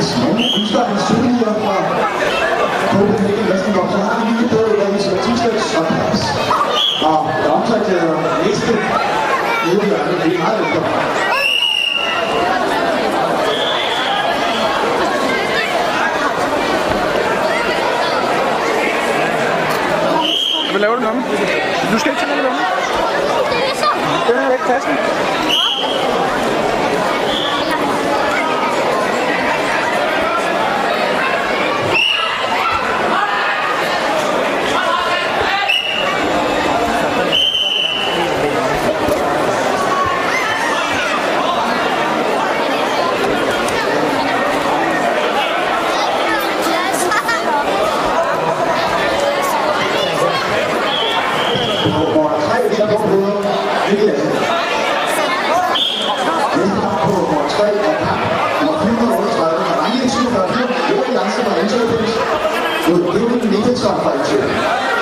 [0.00, 1.76] en souvenir fra
[2.92, 6.22] Copenhagen Mesterskab, så har vi lige på, hvad vi skal t-shirts og pads.
[7.08, 8.00] Og der er omsat til
[8.46, 8.72] næste
[9.72, 10.92] udgørende, det er meget velkommen.
[20.70, 21.22] Hvad laver du, Mamme?
[21.92, 22.80] Du skal ikke tage noget
[63.60, 64.99] 이렇게 쌓.